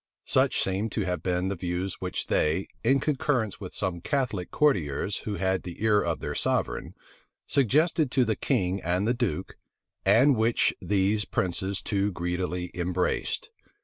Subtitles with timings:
[0.25, 5.17] Such seem to have been the views which they, in concurrence with some Catholic courtiers
[5.25, 6.95] who had the ear of their sovereign,
[7.45, 9.57] suggested to the king and the duke,
[10.03, 13.51] and which these princes too greedily embraced.